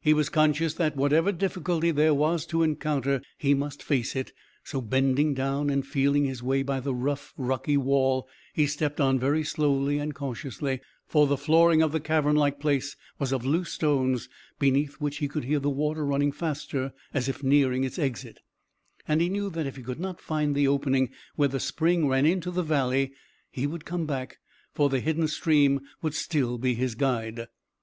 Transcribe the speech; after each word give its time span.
He 0.00 0.14
was 0.14 0.30
conscious 0.30 0.72
that 0.72 0.96
whatever 0.96 1.30
difficulty 1.32 1.90
there 1.90 2.14
was 2.14 2.46
to 2.46 2.62
encounter 2.62 3.20
he 3.36 3.52
must 3.52 3.82
face 3.82 4.16
it, 4.16 4.32
so 4.64 4.80
bending 4.80 5.34
down 5.34 5.68
and 5.68 5.86
feeling 5.86 6.24
his 6.24 6.42
way 6.42 6.62
by 6.62 6.80
the 6.80 6.94
rough 6.94 7.34
rocky 7.36 7.76
wall, 7.76 8.26
he 8.54 8.66
stepped 8.66 9.02
on 9.02 9.18
very 9.18 9.44
slowly 9.44 9.98
and 9.98 10.14
cautiously, 10.14 10.80
for 11.06 11.26
the 11.26 11.36
flooring 11.36 11.82
of 11.82 11.92
the 11.92 12.00
cavern 12.00 12.34
like 12.36 12.58
place 12.58 12.96
was 13.18 13.32
of 13.32 13.44
loose 13.44 13.70
stones, 13.70 14.30
beneath 14.58 14.94
which 14.94 15.18
he 15.18 15.28
could 15.28 15.44
hear 15.44 15.60
the 15.60 15.68
water 15.68 16.06
running 16.06 16.32
faster 16.32 16.94
as 17.12 17.28
if 17.28 17.42
nearing 17.42 17.84
its 17.84 17.98
exit, 17.98 18.40
and 19.06 19.20
he 19.20 19.28
knew 19.28 19.50
that 19.50 19.66
if 19.66 19.76
he 19.76 19.82
could 19.82 20.00
not 20.00 20.22
find 20.22 20.54
the 20.54 20.66
opening 20.66 21.10
where 21.34 21.48
the 21.48 21.60
spring 21.60 22.08
ran 22.08 22.24
into 22.24 22.50
the 22.50 22.62
valley, 22.62 23.12
he 23.50 23.66
could 23.66 23.84
come 23.84 24.06
back, 24.06 24.38
for 24.72 24.88
the 24.88 25.00
hidden 25.00 25.28
stream 25.28 25.82
would 26.00 26.14
still 26.14 26.56
be 26.56 26.72
his 26.72 26.94
guide. 26.94 27.48